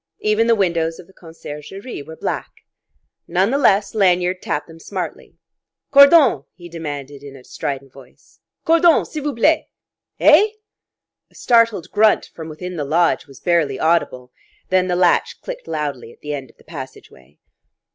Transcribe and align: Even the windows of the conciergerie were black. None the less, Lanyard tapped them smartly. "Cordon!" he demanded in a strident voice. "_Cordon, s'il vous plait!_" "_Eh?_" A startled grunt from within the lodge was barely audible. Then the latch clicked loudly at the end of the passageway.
Even 0.21 0.47
the 0.47 0.55
windows 0.55 0.97
of 0.97 1.05
the 1.05 1.13
conciergerie 1.13 2.01
were 2.01 2.15
black. 2.15 2.49
None 3.27 3.51
the 3.51 3.57
less, 3.59 3.93
Lanyard 3.93 4.41
tapped 4.41 4.65
them 4.65 4.79
smartly. 4.79 5.35
"Cordon!" 5.91 6.45
he 6.55 6.67
demanded 6.67 7.21
in 7.21 7.35
a 7.35 7.43
strident 7.43 7.93
voice. 7.93 8.39
"_Cordon, 8.65 9.05
s'il 9.05 9.23
vous 9.23 9.35
plait!_" 9.35 9.67
"_Eh?_" 10.27 10.45
A 11.29 11.35
startled 11.35 11.91
grunt 11.91 12.31
from 12.33 12.49
within 12.49 12.77
the 12.77 12.83
lodge 12.83 13.27
was 13.27 13.39
barely 13.41 13.79
audible. 13.79 14.31
Then 14.69 14.87
the 14.87 14.95
latch 14.95 15.39
clicked 15.43 15.67
loudly 15.67 16.11
at 16.11 16.21
the 16.21 16.33
end 16.33 16.49
of 16.49 16.57
the 16.57 16.63
passageway. 16.63 17.37